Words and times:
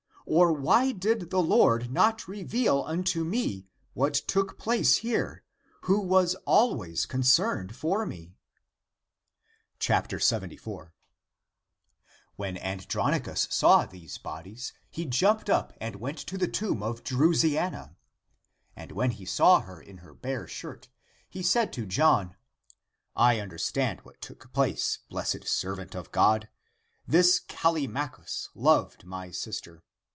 Or 0.27 0.53
why 0.53 0.93
did 0.93 1.29
the 1.29 1.41
Lord 1.41 1.91
not 1.91 2.25
reveal 2.25 2.83
unto 2.83 3.25
me 3.25 3.67
what 3.93 4.13
took 4.13 4.57
place 4.57 4.97
here, 4.97 5.43
who 5.81 5.99
was 5.99 6.35
always 6.45 7.05
concerned 7.05 7.75
for 7.75 8.05
me?" 8.05 8.37
74. 9.81 10.93
When 12.37 12.55
Andronicus 12.55 13.47
saw 13.51 13.85
these 13.85 14.17
bodies, 14.19 14.71
he 14.89 15.03
jumped 15.05 15.49
up 15.49 15.73
and 15.81 15.97
went 15.97 16.19
to 16.19 16.37
the 16.37 16.47
tomb 16.47 16.81
of 16.81 17.03
Drusiana, 17.03 17.97
And 18.73 18.93
when 18.93 19.11
he 19.11 19.25
saw 19.25 19.59
her 19.61 19.81
in 19.81 19.97
her 19.97 20.13
bare 20.13 20.47
shirt, 20.47 20.87
he 21.27 21.43
said 21.43 21.73
to 21.73 21.85
John," 21.85 22.37
I 23.17 23.41
understand 23.41 24.01
what 24.01 24.21
took 24.21 24.53
place, 24.53 24.99
blessed 25.09 25.45
serv 25.45 25.79
and 25.79 25.93
of 25.93 26.13
God. 26.13 26.47
This 27.05 27.41
Callimachus 27.49 28.47
loved 28.55 29.03
my 29.03 29.31
sister. 29.31 29.83